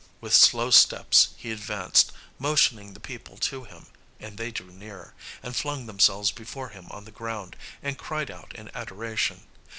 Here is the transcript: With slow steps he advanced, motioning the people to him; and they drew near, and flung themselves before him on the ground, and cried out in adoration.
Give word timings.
With 0.19 0.33
slow 0.33 0.71
steps 0.71 1.27
he 1.37 1.51
advanced, 1.51 2.11
motioning 2.39 2.95
the 2.95 2.99
people 2.99 3.37
to 3.37 3.65
him; 3.65 3.85
and 4.19 4.35
they 4.35 4.49
drew 4.49 4.71
near, 4.71 5.13
and 5.43 5.55
flung 5.55 5.85
themselves 5.85 6.31
before 6.31 6.69
him 6.69 6.87
on 6.89 7.05
the 7.05 7.11
ground, 7.11 7.55
and 7.83 7.99
cried 7.99 8.31
out 8.31 8.51
in 8.55 8.71
adoration. 8.73 9.43